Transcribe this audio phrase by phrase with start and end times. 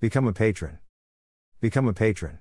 [0.00, 0.78] Become a patron.
[1.60, 2.38] Become a patron.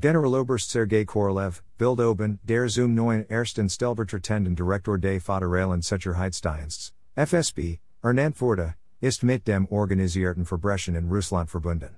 [0.00, 7.80] Generaloberst Sergei Korolev, Bild oben, der zum neuen ersten Stellvertretenden Direktor des Föderalen Sicherheitsdienstes, FSB,
[8.02, 11.96] ernannt wurde, ist mit dem organisierten Verbrechen in Russland verbunden.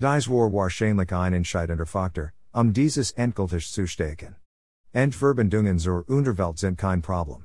[0.00, 4.34] Dies war wahrscheinlich ein entscheidender Faktor, um dieses endgültig zu stecken.
[4.92, 7.44] Entverbindungen zur Unterwelt sind kein Problem.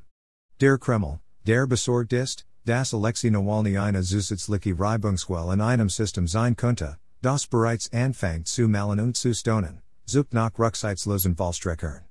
[0.59, 6.53] Der Kreml, der besorgt ist, dass Alexei Nawalny eine zusätzliche Reibungsquelle in einem System sein
[6.55, 9.81] könnte, das bereits anfängt zu malen und zu stonen.
[10.05, 12.01] Zup nach Rückseitslosen Fallstreckern.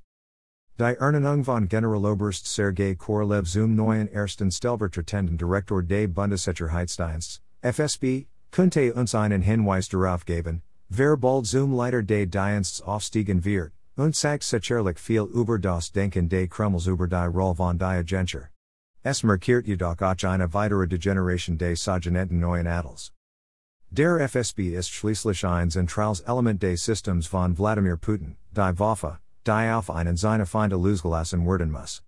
[0.79, 8.95] Die Ernennung von Generaloberst Sergei Korolev zum neuen ersten Stellvertretenden Direktor des Bundessicherheitsdienstes, FSB, könnte
[8.95, 14.45] uns einen Hinweis darauf geben, wer bald zum Leiter des Dienstes aufstiegen wird, und sagt
[14.45, 18.49] sicherlich viel über das Denken des Kremls über die Rolle von die Agentur.
[19.09, 23.13] Es markiert jedoch auch eine weitere Degeneration des sogenannten neuen Adels.
[23.89, 29.73] Der FSB ist schließlich ein zentrales Element des Systems von Wladimir Putin, die Waffe, die
[29.73, 32.03] auf einen seine Feinde losgelassen werden muss.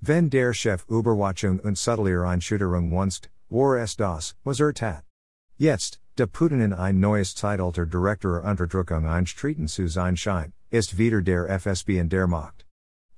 [0.00, 5.04] Wenn der Chef Überwachung und Subtilier Einschütterung wunst, war es das, was er tat.
[5.56, 11.22] Jetzt, da Putin in ein neues Zeitalter Direktor Unterdrückung einstreten zu sein scheint, ist wieder
[11.22, 12.66] der FSB in der Macht.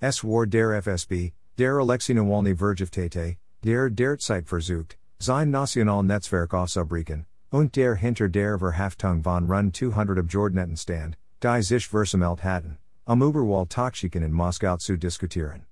[0.00, 7.77] Es war der FSB, der Alexei Nawalny Vergiftete, der derzeit versucht, sein Nationalnetzwerk aufzubrechen, und
[7.77, 14.23] der hinter der Verhaftung von rund 200 Abgeordneten stand, die sich versammelt hatten, um Überwahltaktiken
[14.23, 15.67] in Moskau zu diskutieren.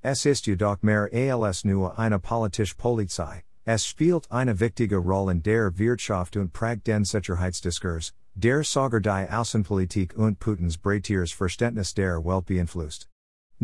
[0.00, 5.42] Es ist jedoch mehr als nur eine politische Polizei, es spielt eine wichtige Rolle in
[5.42, 12.22] der Wirtschaft und prägt den Sicherheitsdiskurs, der sogar die Außenpolitik und Putins breiteres Verständnis der
[12.24, 13.08] Welt beeinflusst.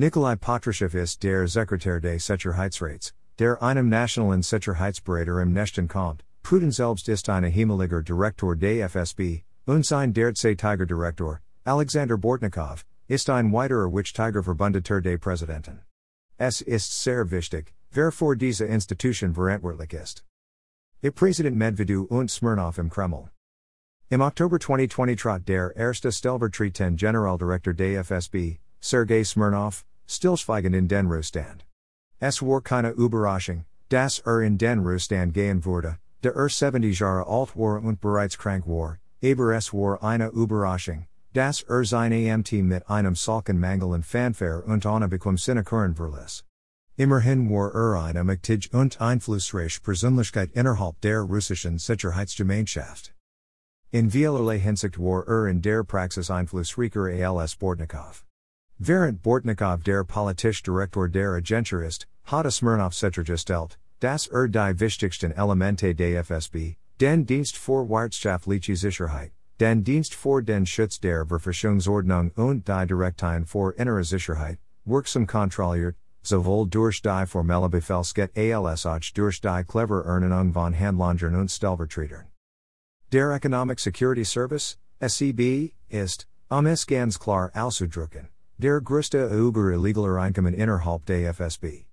[0.00, 6.72] Nikolai Patrushev ist der Sekretär des Sicherheitsrats, der einem nationalen Sicherheitsberater im Nächten kommt, Putin
[6.72, 13.52] selbst ist eine Himmeliger Direktor des FSB, und sein derzeitiger Direktor, Alexander Bortnikov, ist ein
[13.52, 15.80] weiterer Wichtiger Verbündeter des Präsidenten.
[16.38, 20.24] Es ist sehr wichtig, wer vor diese Institution verantwortlich ist.
[21.02, 23.28] Der Präsident Medvedev und Smirnov im Kreml.
[24.08, 31.06] Im Oktober 2020 trat der erste Stellvertretende Generaldirektor des FSB, Sergei Smirnov, stillschweigend in den
[31.06, 31.64] Ruhestand.
[32.18, 37.26] Es war keine Überraschung, dass er in den Ruhestand gehen wurde, der er 70 Jahre
[37.26, 42.52] alt war und bereits krank war, aber es war eine Überraschung, dass er sein Amt
[42.52, 46.44] mit einem solchen Mangel in Fanfare und ohne Bequemsinnekuren verließ.
[46.96, 53.14] Immerhin war er eine mächtig und einflussreiche Persönlichkeit innerhalb der russischen Sicherheitsgemeinschaft.
[53.90, 58.24] In vielerlei Hinsicht war er in der Praxis einflussreicher als Bortnikov.
[58.82, 65.32] Während Bortnikov der politische Direktor der Agentur ist, hatte Smirnov sichergestellt, Das er die wichtigsten
[65.32, 72.30] Elemente des FSB, den Dienst für wirtschaftliche Sicherheit, den Dienst für den Schutz der Verfassungsordnung
[72.36, 79.12] und die Direktien für innere Sicherheit, wirksam kontrolliert, sowohl durch die formelle Befehlskette als auch
[79.12, 82.28] durch die clever Ernennung von Handlangern und Stellvertretern.
[83.12, 88.30] Der Economic Security Service, SEB, ist, um es ganz klar auszudrücken,
[88.60, 91.86] der größte über illegaler Einkommen innerhalb des FSB.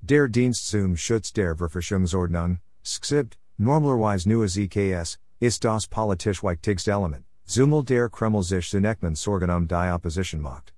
[0.00, 7.24] Der Dienst zum Schutz der Verfassungsordnung, SCSIBT, normalerweise nur ZKS, ist das politisch wichtigste Element,
[7.44, 10.74] Zumal der Kreml sich zunächst Sorgen um die Opposition macht.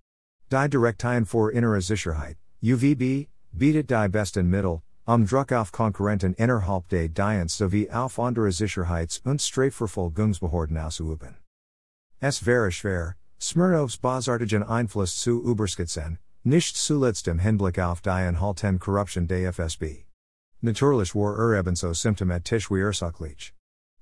[0.51, 6.89] Die Direktien für innere Sicherheit, UVB, bietet die besten Mittel, um Druck auf Konkurrenten innerhalb
[6.89, 11.37] des Dienst sowie auf andere Sicherheits- und Strafverfolgungsbehörden auszuüben.
[12.21, 18.79] Es wäre schwer, Smirnovs bosartigen Einfluss zu überschätzen, nicht zuletzt im Hinblick auf die Anhalten
[18.79, 20.05] Korruption des FSB.
[20.61, 23.53] Natürlich war er ebenso symptomatisch wie ursächlich.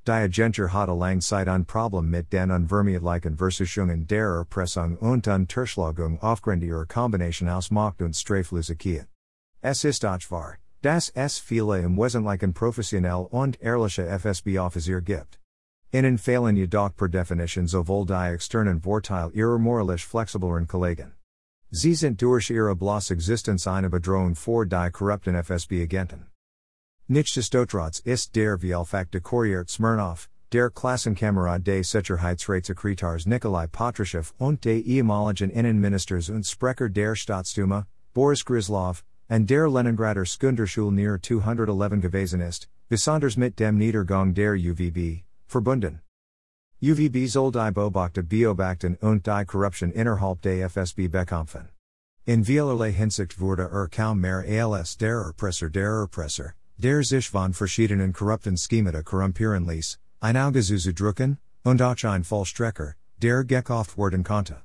[0.06, 6.21] Die Agentur hatte lange Zeit ein Problem mit den unvermeidlichen Versuchungen der Erpressung und Unterschlagung
[6.21, 9.09] aufgrund ihrer Kombination aus Macht und Straflosigkeit.
[9.62, 15.40] Es ist auch wahr, dass es viele im Wesentlichen professionell und ehrliche FSB-Offizier gibt.
[15.93, 21.14] Ihnen fehlen jedoch per Definition sowohl die externen Vorteile ihrer moralisch flexibleren Kollegen.
[21.73, 26.26] Sie sind durch ihre bloß Existenz eine Bedrohung vor die korrupten FSB-Agenten.
[27.09, 35.50] Nichtsdestotrotz ist der Vielfach dekoriert Smirnov, der Klassenkamerad des Sicherheitsratssekretars Nikolai Patrushev und des ehemaligen
[35.50, 42.69] Innenministers und Sprecher der Staatsduma, Boris Gryzlov, und der Leningrader Skunderschule near 211 gewesen ist,
[42.88, 46.00] besonders mit dem Niedergang der UVB, verbunden.
[46.82, 51.69] UVB soll die Beobachter beobachten und die Korruption innerhalb des FSB bekämpfen.
[52.25, 57.52] In vielerlei Hinsicht wurde er kaum mehr als der Erpresser der Erpresser, der sich von
[57.52, 60.62] verschiedenen korrupten Schemata korrumpieren ließ, ein Auge
[60.94, 64.62] drücken, und auch ein Vollstrecker, der gekauft worden konnte.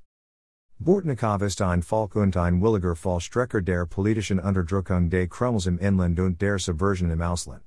[0.80, 6.20] Bortnikov ist ein Volk und ein williger Vollstrecker der politischen Unterdrückung des Kremls im Inland
[6.20, 7.64] und der Subversion im Ausland.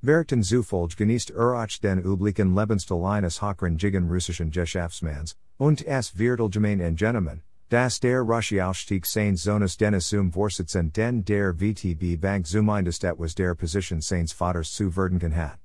[0.00, 6.80] Verrichten Zufolge genießt urach den üblichen Lebensstil eines hochrangigen russischen Geschäftsmanns, und es wird allgemein
[6.80, 13.34] angenommen, dass der Rashi Aufstieg seines Zonas Dennis zum Vorsitzenden der VTB Bank zumindest was
[13.34, 15.58] der Position seines Vaters zu werden hat.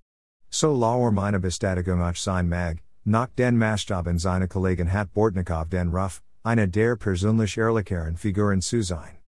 [0.50, 6.24] So lauer meine Bestätigung sein mag, nach den Maßstaben seiner Kollegen hat Bortnikov den Ruf,
[6.44, 9.20] eine der persönlich ehrlicheren Figuren zu sein.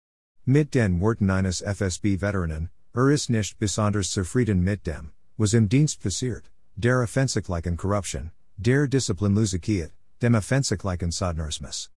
[0.47, 6.01] Mit den Worten eines FSB-Veteranen, er ist nicht besonders zufrieden mit dem, was im Dienst
[6.01, 9.93] passiert, der offensichtlichen Corruption, der Disziplinlosigkeit,
[10.23, 11.91] dem offensichtlichen Sodnerismus.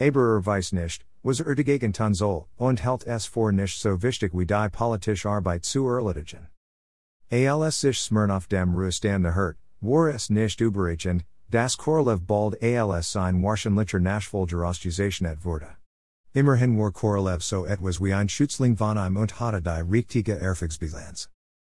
[0.00, 4.02] Aber er weiß nicht, was er dagegen tun soll, und hält es für nicht so
[4.02, 6.48] wichtig wie die politische Arbeit zu erledigen.
[7.30, 13.40] Als sich Smirnov dem Ruhestand hurt, war es nicht überraschend, das Korolev bald als sein
[13.42, 14.64] wahrscheinlicher Nachfolger
[15.44, 15.79] wurde.
[16.32, 21.28] Immerhin war Korolev so etwas wie ein Schützling von einem und hatte die richtige Erfolgsbilanz.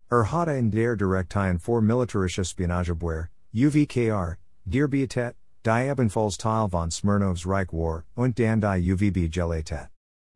[0.09, 6.89] Er hatte in der Direktien vor militärische Spionageabwehr, UVKR, der Bietet, die ebenfalls Teil von
[6.89, 9.89] Smirnovs Reich war, und dann die UVB Gelatet.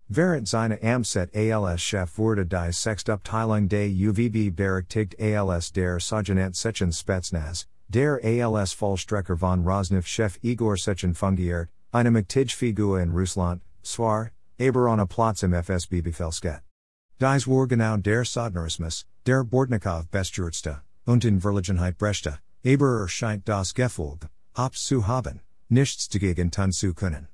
[0.08, 6.92] Während seine Amtszeit als Chef wurde die Sextabteilung des UVB berechtigt als der Sergeant Sechin
[6.92, 13.62] Spetsnaz, der als Vollstrecker von Rosneft Chef Igor Sechin fungiert, eine mächtige Figur in Russland,
[13.84, 16.62] zwar, aber on a Platz im FSB Befehlskette.
[17.20, 23.48] Dies war genau der Sodnerismus, der Bortnikov bestürzte, und in Verlegenheit Brechta, aber er scheint
[23.48, 27.28] das Gefolg, Ops zu haben, nichts dagegen tun zu können.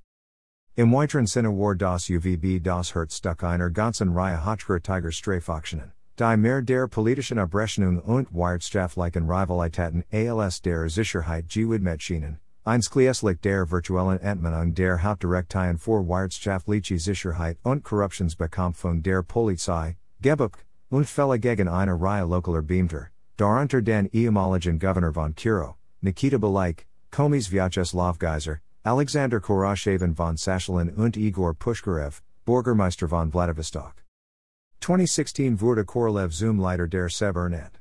[0.76, 6.38] Im weiteren Sinne war das UVB das Herzstück einer ganzen Reihe hochger Tiger Streifaktionen, die
[6.38, 14.20] mehr der politischen Abrechnung und wirtschaftlichen Rivalitäten als der Sicherheit gewidmet schienen, Einschließlich der virtuellen
[14.20, 20.58] Entmannung der Hauptdirektion für wirtschaftliche Sicherheit und Korruptionsbekämpfung der Polizei, Gebuch,
[20.90, 26.86] und Fälle gegen eine Reihe lokaler Beamter, darunter den ehemaligen Governor von Kuro, Nikita Belykh,
[27.10, 34.04] Komis Vyacheslav Geiser, Alexander Khoroshavin von Sachalin und Igor Pushkarev, Bürgermeister von Vladivostok.
[34.82, 37.80] 2016 wurde Korolev zum Leiter der Seb Ernst.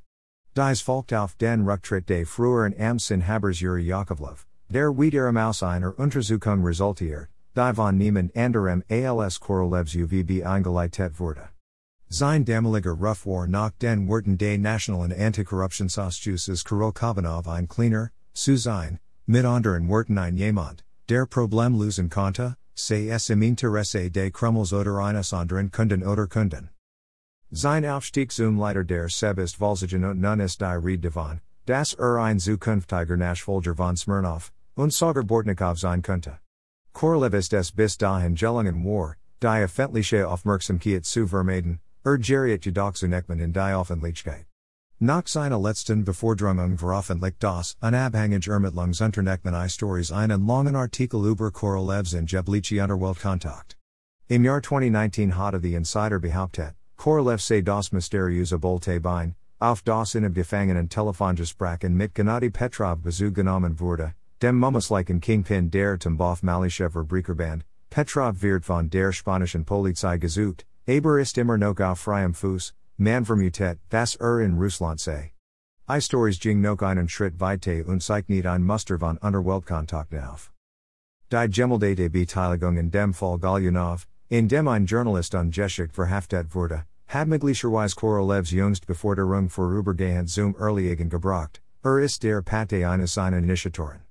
[0.55, 6.65] Dies folgt auf den Rücktritt des früheren Amtsinhabers Yuri Yakovlev, Der Wiederum aus einer Untersuchung
[6.65, 11.51] resultiert, die von niemand anderem als Korolevs UVB eingeleitet wurde.
[12.09, 18.99] Sein damaliger Ruf war nach den Worten des Nationalen Antikorruptionsausschusses Korolkovanov ein Cleaner, zu sein,
[19.27, 24.73] mit anderen Worten ein jemand, der Problem lösen konnte, sei es im Interesse des Kremls
[24.73, 26.71] oder eines anderen Kunden oder Kunden.
[27.53, 31.95] Sein Aufstieg zum Leiter der Seb ist Volzigen und nun ist die Rede davon, dass
[31.95, 36.38] er ein zukünftiger Nachfolger von Smirnov, und Sauger Bortnikov sein könnte.
[36.93, 42.94] Korolev ist es bis dahin gelungen war, die öffentliche Aufmerksamkeit zu vermeiden, er geriet jedoch
[42.94, 44.46] zunächst in die Öffentlichkeit.
[44.99, 52.14] Nach seiner letzten Befordrung veröffentlicht das Unabhängige Ermittlungsunternehmen i Stories einen langen Artikel über Korolevs
[52.14, 53.76] in Jebliche Unterweltkontakt.
[54.29, 60.14] Im Jahr 2019 hatte the Insider behauptet, Korolev sei das mysteriöse Bolte Bein, auf das
[60.14, 67.03] in Gefangenen Telefongesprächen mit Gennady Petrov Bezu genommen wurde, Dem Mummuslichen Kingpin der Tambov Malischever
[67.05, 72.75] Briekerband, Petrov wird von der spanischen Polizei gesucht, aber ist immer noch auf freiem Fuß,
[72.99, 75.32] man vermutet, dass er in Russland sei.
[75.89, 80.53] I Stories ging noch einen Schritt weiter und zeichnet ein Muster von Unterweltkontakten auf.
[81.32, 87.27] Die Gemeldete Beteiligung in dem Fall Golunov, in dem ein Journalist ungeschickt verhaftet wurde, hat
[87.27, 94.06] möglicherweise Korolevs jüngst Beforderung vorübergehend zum Erliegen gebracht, er ist der Pate eines seiner Initiatoren.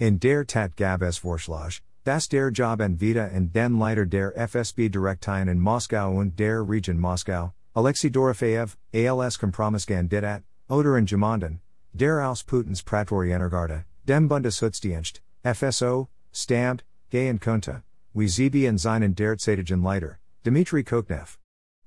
[0.00, 4.36] In der Tat gab es Vorschlag, dass der Job en Vita und den Leiter der
[4.36, 11.60] FSB Direktien in Moskau und der Region Moskau, Alexei Dorofeev, als Kompromisskandidat, oder in Gemanden,
[11.92, 17.84] der aus Putins Praetorienergarde, dem Bundeshutzdienst, FSO, stammt, gehen könnte,
[18.14, 21.38] wie Zibi und seinen derzeitigen Leiter, Dmitry Kochnev.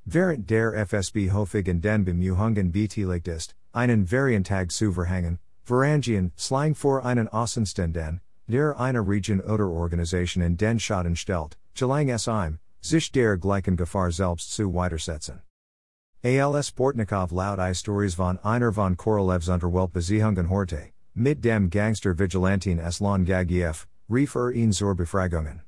[0.05, 6.73] Während der FSB Hofig in den Bemühungen beteiligt ist, einen Variantag zu verhängen, Varangian, Slang
[6.73, 12.59] for einen Außenstehenden, der eine Region oder Organisation in den Schaden stellt, gelang es ihm,
[12.81, 15.41] sich der gleichen Gefahr selbst zu widersetzen.
[16.23, 22.79] Als Bortnikov laut i Stories von einer von Korolevs Unterweltbeziehungen Horte, mit dem Gangster Vigilantin
[22.79, 25.63] Aslan Gagiev, rief er ihn zur Befragungen.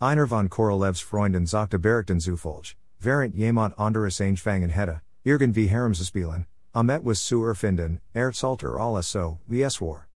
[0.00, 7.02] Einer von Korolevs Freunden sagte Berichten zufolge, während jemand anderes eingefangen hätte, irgendwie herumzuspielen, Amet
[7.02, 10.06] was zu erfinden, erzalter alles so, wie es war.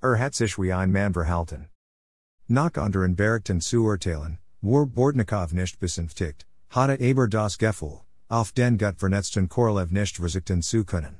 [0.00, 1.68] Er hat sich wie ein Mann verhalten.
[2.48, 8.78] Nach anderen Berichten zu urteilen, war Bortnikov nicht besänftigt, hatte aber das Gefühl, auf den
[8.78, 11.18] gut vernetzten Korolev nicht verzichten zu können.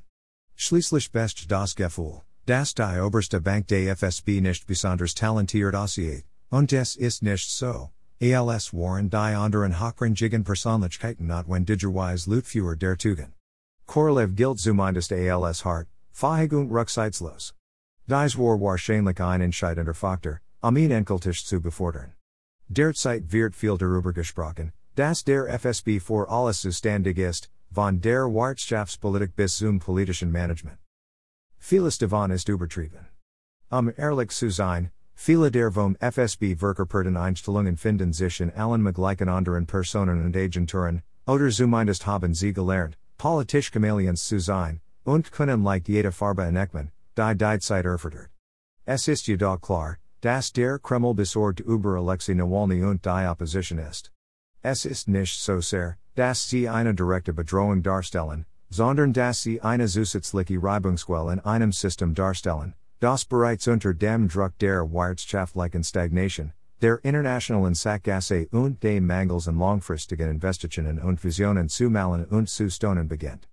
[0.54, 6.72] Schließlich best das Gefühl, dass die oberste Bank des FSB nicht besonders talentiert aussieht, und
[6.72, 7.90] es ist nicht so.
[8.22, 13.35] ALS waren die anderen hochrangigen Persönlichkeiten notwendigerweise Lutführer der Tugend.
[13.86, 17.54] Korolev gilt zumindest ALS hart, Verhegung rücksitzlos.
[18.06, 22.12] Dies war wahrscheinlich ein entscheidender Faktor, ihn endgültig zu befördern.
[22.68, 29.36] Derzeit wird viel darüber gesprochen, dass der FSB vor alles zuständig ist, von der Wirtschaftspolitik
[29.36, 30.78] bis zum politischen Management.
[31.58, 33.06] Vieles davon ist übertrieben.
[33.70, 39.28] Um ehrlich zu sein, viele der vom FSB verkörperten Einstellungen finden sich in allen möglichen
[39.28, 45.62] anderen Personen und Agenturen, oder zumindest haben sie gelernt, politisch Chameleons zu sein, und können
[45.62, 48.30] leicht jede Farbe aneckmen, die die Zeit erfordert.
[48.84, 54.10] Es ist jedoch klar, dass der Kreml besorgt über Alexei Nawalny und die Opposition ist.
[54.62, 59.86] Es ist nicht so sehr, dass sie eine direkte Bedrohung darstellen, sondern dass sie eine
[59.86, 66.52] zusätzliche Reibungsquelle in einem System darstellen, das bereits unter dem Druck der wirtschaftlichen Stagnation,
[66.82, 72.68] der internationalen Sackgasse und dem Mangels an langfristigen Investitionen und Visionen zu malen und zu
[72.70, 73.48] stonen beginnt.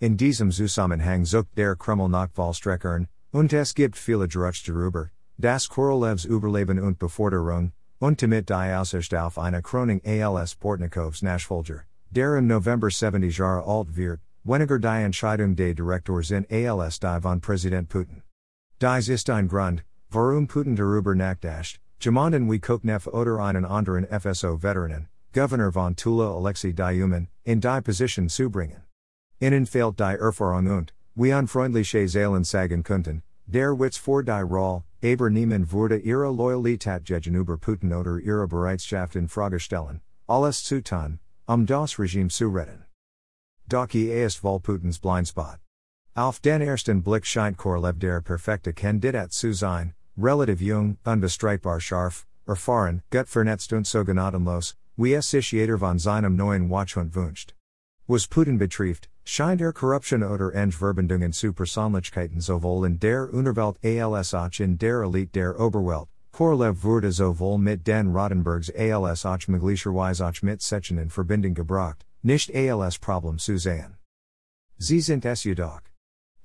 [0.00, 5.68] In diesem Zusammenhang sucht der Kreml nach Vollstreckern, und es gibt viele Gerüchte darüber, das
[5.68, 12.36] Korolevs Überleben und Beforderung, und damit die Aussicht auf eine Kroning als Bortnikovs Nachfolger, der
[12.36, 17.40] im November 70 Jahre alt wird, weniger die Entscheidung des Direktors in als die von
[17.40, 18.22] Präsident Putin.
[18.80, 25.08] Dies ist ein Grund, warum Putin darüber nachdacht, jemanden wie Kochnev oder einen anderen FSO-Veteranen,
[25.32, 28.82] Governor von Tula Alexei Dyumin, in die Position zu bringen.
[29.38, 34.82] Innen fehlt die Erfahrung und, wie unfreundliche Zahlen sagen könnten, der Witz vor die Roll,
[35.02, 40.82] aber niemand würde ihre Loyalität gegenüber Putin oder ihre Bereitschaft in Frage stellen, alles zu
[40.82, 42.84] tun, um das Regime zu retten.
[43.66, 45.58] Doch ist wohl Putins Blindspot.
[46.14, 52.26] Auf den ersten Blick scheint Korolev der perfekte Kandidat zu sein, relativ jung, unbestreitbar scharf,
[52.46, 57.54] erfahren, gut vernetzt und so gnadenlos, wie es sich jeder von seinem neuen Wachhund wünscht.
[58.06, 64.34] Was Putin betrifft, scheint er Korruption oder Verbindungen zu Persönlichkeiten sowohl in der Unterwelt als
[64.34, 66.08] auch in der Elite der Oberwelt.
[66.32, 72.04] Korolev wurde sowohl mit den Rotenbergs als auch möglicherweise auch mit Sechin in Verbindung gebracht,
[72.22, 73.96] nicht als Problem zu sehen.
[74.78, 75.82] Sie sind es jedoch.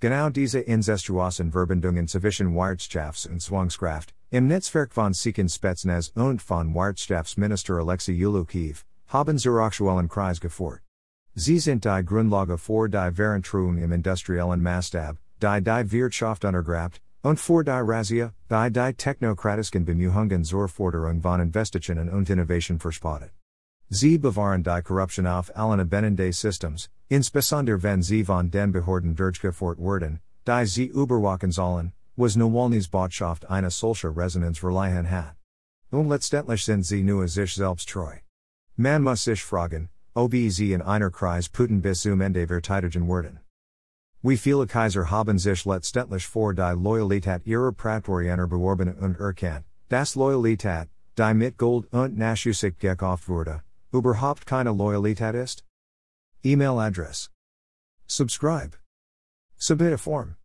[0.01, 6.73] Genau diese incestuösen Verbindungen zwischen Wirtschafts- und Zwangskraft, im Netzwerk von Sechin Spetsnaz und von
[6.73, 10.81] Wirtschaftsminister Alexei Ulyukayev, haben zur aktuellen Kreis geführt.
[11.33, 17.39] Sie sind die Grundlage für die Veränderung im industriellen Maßstab, die die Wirtschaft untergrabt, und
[17.39, 23.31] für die Razzia, die die technokratischen Bemühungen zur Forderung von Investitionen und Innovation verspottet.
[23.89, 29.15] Sie bewahren die Korruption auf allen Ebenen des Systems, insbesondere wenn sie von den Behörden
[29.15, 35.35] durchgeführt werden, die sie überwachen sollen, was Nawalnys Botschaft eine solche Resonanz verliehen hat.
[35.91, 38.15] Und letztendlich sind sie nur sich selbst treu.
[38.75, 43.39] Man muss sich fragen, OBZ in einer Kreis Putin bis zum Ende verteidigen werden.
[44.23, 50.15] Wie viele Kaiser haben sich letztendlich vor die Loyalität ihrer Praetoriener beworben und erkannt, das
[50.15, 53.61] Loyalität, die mit Gold und Nachusik gekauft wurde,
[53.95, 55.63] überhaupt keine Loyalität ist?
[56.43, 57.29] E-Mail address.
[58.07, 58.77] Subscribe.
[59.57, 60.33] Submit a form.